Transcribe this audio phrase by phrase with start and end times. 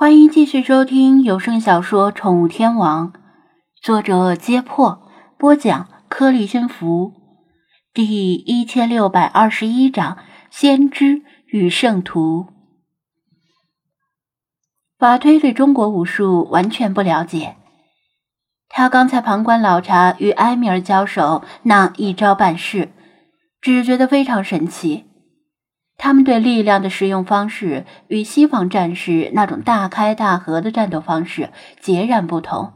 [0.00, 3.12] 欢迎继续收听有声小说《宠物天王》，
[3.82, 7.14] 作者：揭破，播讲：颗粒真福，
[7.92, 10.18] 第一千六百二十一章：
[10.52, 12.46] 先知与圣徒。
[15.00, 17.56] 法推对中国武术完全不了解，
[18.68, 22.92] 他刚才旁观老查与埃米尔交手那一招半式，
[23.60, 25.07] 只觉得非常神奇。
[25.98, 32.72] 他们对力量的使用方式与西方战士那种大开大合的战斗方式截然不同，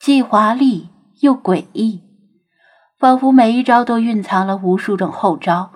[0.00, 0.88] 既华丽
[1.20, 2.00] 又诡异，
[2.98, 5.70] 仿佛每一招都蕴藏了无数种后招。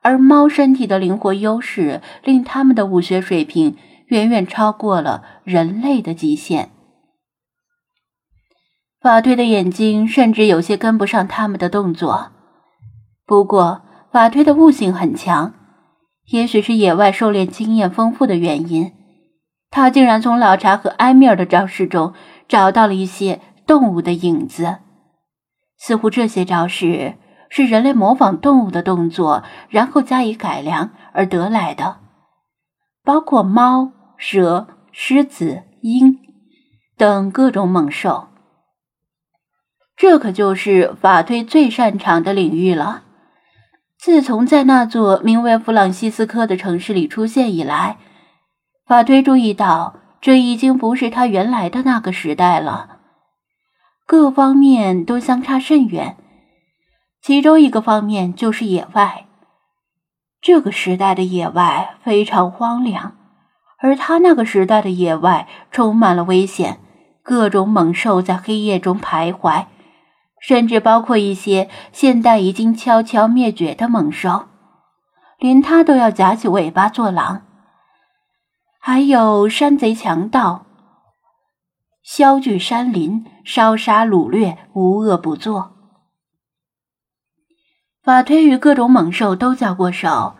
[0.00, 6.70] 而猫身体的灵活优势令他们的武学水平远远超过了人类的极限。
[9.00, 12.32] 法推的眼睛甚至有些跟不上他们的动作，
[13.26, 15.54] 不过法推的悟性很强。
[16.30, 18.92] 也许是野外狩猎经验丰富的原因，
[19.70, 22.14] 他竟然从老查和埃米尔的招式中
[22.48, 24.78] 找到了一些动物的影子。
[25.76, 27.14] 似乎这些招式
[27.50, 31.98] 是人类模仿动物的动作，然后加以改良而得来的，
[33.02, 36.18] 包括猫、蛇、狮子、鹰
[36.96, 38.28] 等各种猛兽。
[39.96, 43.02] 这可就是法推最擅长的领域了。
[44.02, 47.98] 自从在那座名为弗朗西斯科的城市里出现以来，
[48.84, 52.98] 法推注意到，这已经不是他原来的那个时代了。
[54.04, 56.16] 各方面都相差甚远，
[57.22, 59.26] 其中一个方面就是野外。
[60.40, 63.16] 这个时代的野外非常荒凉，
[63.78, 66.80] 而他那个时代的野外充满了危险，
[67.22, 69.66] 各种猛兽在黑夜中徘徊。
[70.42, 74.46] 甚至包括一些现代已经悄悄灭绝的猛兽，
[75.38, 77.42] 连它都要夹起尾巴做狼。
[78.80, 80.66] 还有山贼强盗，
[82.02, 85.76] 削据山林，烧杀掳掠，无恶不作。
[88.02, 90.34] 法推与各种猛兽都交过手，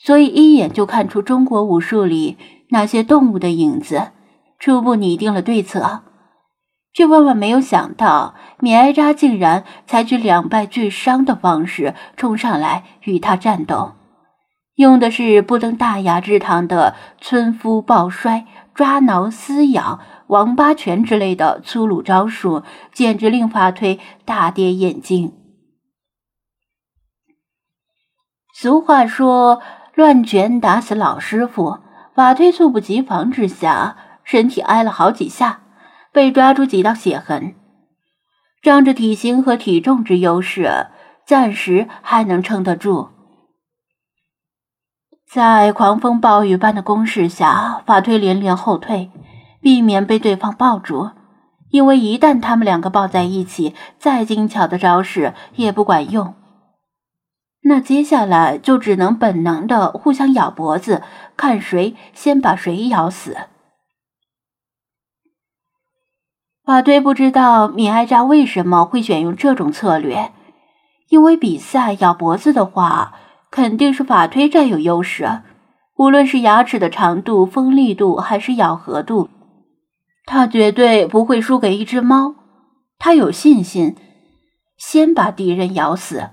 [0.00, 2.36] 所以一眼就看出中国武术里
[2.70, 4.10] 那些动物的影子，
[4.58, 6.02] 初步拟定了对策。
[6.96, 13.92] 却万万没有想到，米埃扎竟然采取两败俱伤的方式冲上来与他战斗，
[14.76, 22.62] 用的是不登大雅之堂的村夫抱摔、抓挠撕咬、王八拳之类的粗鲁招数，
[22.94, 25.34] 简直令法推大跌眼镜。
[28.54, 29.60] 俗话说
[29.94, 31.80] ：“乱拳打死老师傅。”
[32.16, 35.60] 法推猝不及防之下，身体挨了好几下。
[36.16, 37.54] 被抓出几道血痕，
[38.62, 40.86] 仗着体型和体重之优势，
[41.26, 43.10] 暂时还能撑得住。
[45.30, 49.10] 在狂风暴雨般的攻势下，法推连连后退，
[49.60, 51.10] 避免被对方抱住。
[51.68, 56.34] 因为一旦他们两个抱在一起，再精巧的招式也不管用。
[57.64, 61.02] 那接下来就只能本能的互相咬脖子，
[61.36, 63.36] 看谁先把谁咬死。
[66.66, 70.32] 法推不知道米埃扎为什么会选用这种策略，
[71.10, 73.14] 因为比赛咬脖子的话，
[73.52, 75.42] 肯定是法推占有优势。
[75.96, 79.30] 无论是牙齿的长度、锋利度，还是咬合度，
[80.24, 82.34] 他绝对不会输给一只猫。
[82.98, 83.94] 他有信心，
[84.76, 86.30] 先把敌人咬死。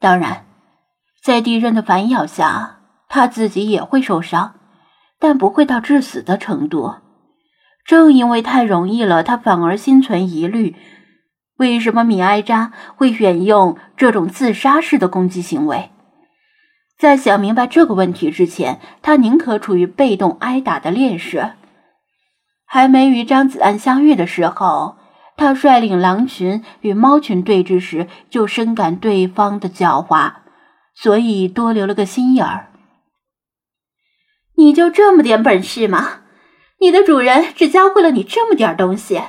[0.00, 0.46] 当然，
[1.22, 2.78] 在敌人的反咬下，
[3.10, 4.54] 他自己也会受伤，
[5.20, 6.94] 但不会到致死的程度。
[7.88, 10.76] 正因为太容易了，他反而心存疑虑：
[11.56, 15.88] 为什么米埃扎会选用这种自杀式的攻击行为？
[16.98, 21.52] 在想明白这个问题之前，他宁可处于被动挨打的劣势。
[22.66, 24.98] 还没与张子安相遇的时候，
[25.38, 30.34] 他率领狼群与猫群对峙时，就深感对方的狡猾，
[30.94, 32.68] 所以多留了个心眼儿。
[34.56, 36.20] 你就这么点本事吗？
[36.80, 39.20] 你的主人只教会了你这么点东西，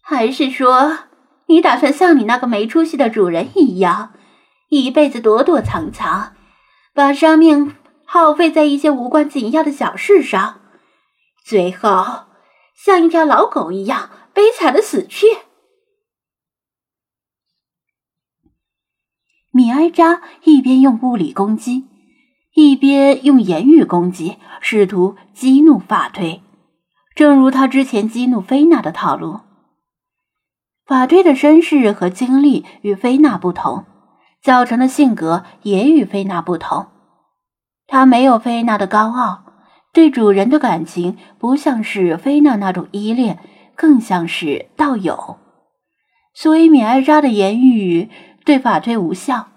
[0.00, 0.98] 还是说
[1.46, 4.14] 你打算像你那个没出息的主人一样，
[4.68, 6.34] 一辈子躲躲藏藏，
[6.94, 10.60] 把生命耗费在一些无关紧要的小事上，
[11.44, 12.26] 最后
[12.76, 15.26] 像一条老狗一样悲惨的死去？
[19.50, 21.88] 米埃扎一边用物理攻击，
[22.54, 26.40] 一边用言语攻击，试图激怒法推。
[27.18, 29.40] 正如他之前激怒菲娜的套路，
[30.86, 33.84] 法推的身世和经历与菲娜不同，
[34.40, 36.86] 造成的性格也与菲娜不同。
[37.88, 39.42] 他没有菲娜的高傲，
[39.92, 43.40] 对主人的感情不像是菲娜那种依恋，
[43.74, 45.38] 更像是道友。
[46.32, 48.08] 所以米艾扎的言语
[48.44, 49.48] 对法推无效，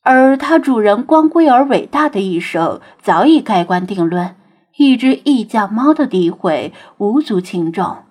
[0.00, 4.36] 而他主人光辉而伟大的一生早已盖棺定论。
[4.76, 8.04] 一只异教猫的诋毁无足轻重。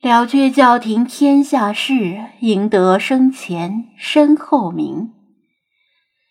[0.00, 5.12] 了却教廷天下事，赢得生前身后名。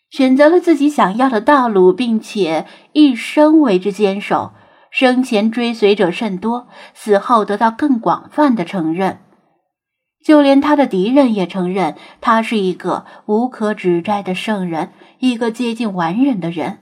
[0.08, 4.52] 选择了自己想要的道路，并且一生为之坚守，
[4.90, 9.18] 生前追随者甚多，死后得到更广泛的承认。
[10.24, 16.78] 就连他的敌人也承认他是一个无可指摘的圣人，一个接近完人的人。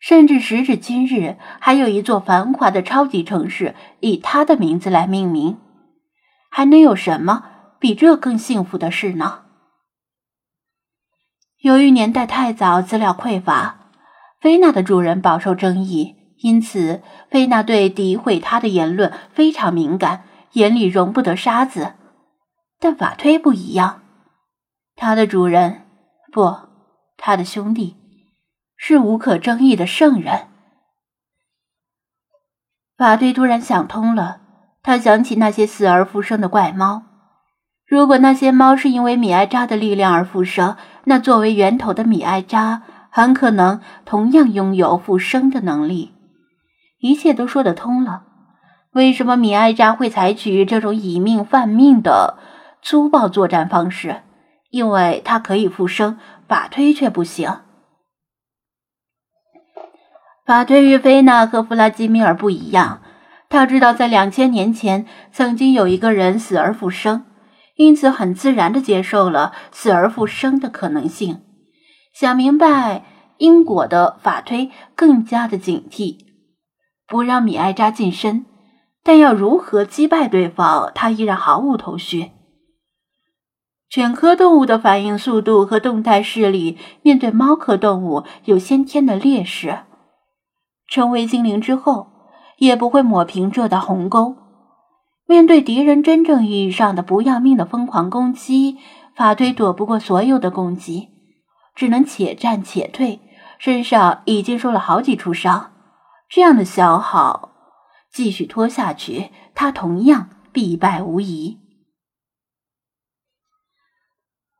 [0.00, 5.58] 甚至时至今日，还有一座繁华的超级城市以他的名字来命名，
[6.50, 7.44] 还能有什么
[7.78, 9.42] 比这更幸福的事呢？
[11.60, 13.90] 由于年代太早，资料匮乏，
[14.40, 21.92] 菲娜的主人饱受争议，因此菲娜对诋毁他的言论非常敏感，眼里容不得沙子。
[22.78, 24.00] 但法推不一样，
[24.96, 25.82] 他的主人
[26.32, 26.56] 不，
[27.18, 27.99] 他的兄弟。
[28.82, 30.46] 是无可争议的圣人。
[32.96, 34.40] 法推突然想通了，
[34.82, 37.02] 他想起那些死而复生的怪猫。
[37.86, 46.14] 如果那些猫是因为米埃扎的力量而复生，那作为源头的米埃扎很可能同样拥有复生的能力。
[47.00, 48.22] 一切都说得通了。
[48.92, 52.38] 为什么米埃扎会采取这种以命犯命的
[52.80, 54.22] 粗暴作战方式？
[54.70, 56.18] 因为他可以复生，
[56.48, 57.60] 法推却不行。
[60.50, 63.02] 法推与菲娜和弗拉基米尔不一样，
[63.48, 67.24] 他知道在两千年前曾经有一个人死而复生，
[67.76, 71.42] 因此很自然的接受了死而复生的可能性。
[72.12, 73.04] 想明白
[73.38, 76.16] 因果的法推更加的警惕，
[77.06, 78.44] 不让米埃扎近身，
[79.04, 82.32] 但要如何击败对方，他依然毫无头绪。
[83.88, 89.82] 犬科动物的反应速度和动态视力，面对猫科动物有先天的劣势。
[90.90, 92.08] 成为精灵之后，
[92.58, 94.36] 也不会抹平这道鸿沟。
[95.24, 98.78] 面对敌人真正意义上的不要命的疯狂攻击，
[99.14, 101.08] 法推躲不过所有的攻击，
[101.76, 103.20] 只能且战且退。
[103.58, 105.72] 身上已经受了好几处伤，
[106.28, 107.52] 这样的消耗
[108.10, 111.58] 继续拖下去，他同样必败无疑。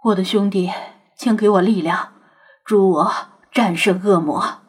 [0.04, 0.70] 我的兄弟，
[1.16, 2.12] 请给我力量，
[2.64, 3.12] 助我
[3.50, 4.60] 战胜恶魔。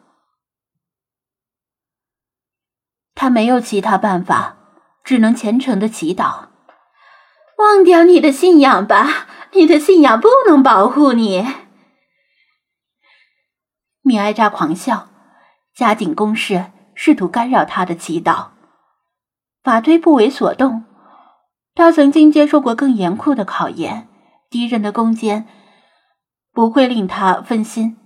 [3.22, 4.56] 他没有其他办法，
[5.04, 6.46] 只能虔诚的祈祷。
[7.56, 11.46] 忘掉你的信仰吧，你的信仰不能保护你。
[14.02, 15.06] 米埃扎狂笑，
[15.72, 18.48] 加紧攻势，试图干扰他的祈祷。
[19.62, 20.82] 法推不为所动，
[21.76, 24.08] 他曾经接受过更严酷的考验，
[24.50, 25.46] 敌人的攻坚
[26.52, 27.96] 不会令他分心。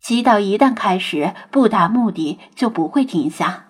[0.00, 3.66] 祈祷一旦开始，不达目的就不会停下。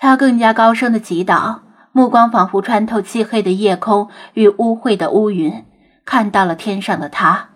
[0.00, 5.64] 他更加高声的祈祷，目光仿佛穿透漆黑的夜空与污秽的乌云，
[6.04, 7.50] 看到了天上的他。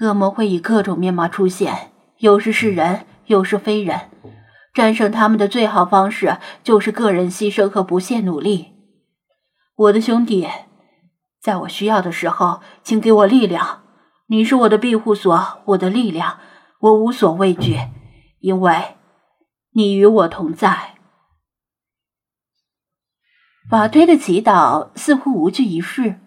[0.00, 4.10] 恶魔会以各种面貌出现，有时是人，有时非人。
[4.72, 8.74] 战胜他们的最好方式就是个人牺牲和不懈努力。
[9.74, 10.48] 我的兄弟，
[11.40, 13.82] 在我需要的时候，请给我力量。
[14.28, 16.38] 你是我的庇护所，我的力量，
[16.80, 17.78] 我无所畏惧，
[18.40, 18.96] 因为。
[19.76, 20.94] 你与我同在。
[23.68, 26.18] 法推的祈祷似乎无济于事，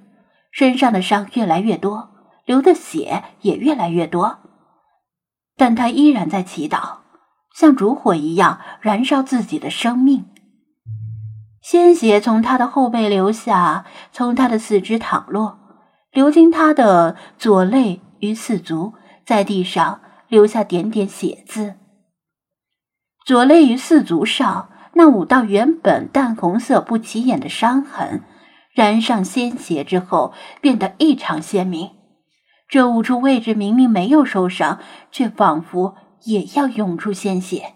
[0.52, 2.12] 身上的伤越来越多，
[2.46, 4.38] 流的血也越来越多，
[5.58, 7.00] 但他依然在祈祷，
[7.56, 10.28] 像烛火一样燃烧自己的生命。
[11.64, 15.58] 鲜血从他的后背流下，从他的四肢淌落，
[16.12, 18.94] 流经他的左肋与四足，
[19.26, 21.78] 在地上留下点点血渍。
[23.30, 28.24] 左肋与四足上那五道原本淡红色不起眼的伤痕，
[28.74, 31.92] 染上鲜血之后变得异常鲜明。
[32.68, 34.80] 这五处位置明明没有受伤，
[35.12, 37.76] 却仿佛也要涌出鲜血。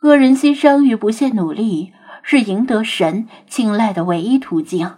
[0.00, 4.94] 恶人牺牲与不懈努力是赢得神青睐的唯一途径，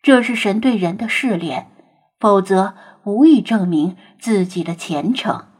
[0.00, 1.70] 这是神对人的试炼，
[2.18, 2.72] 否则
[3.04, 5.51] 无以证明自己的虔诚。